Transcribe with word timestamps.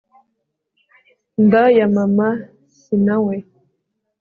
nda 1.45 1.63
ya 1.77 1.87
mama 1.97 2.29
si 2.79 2.95
na 3.05 3.17
we 3.25 3.35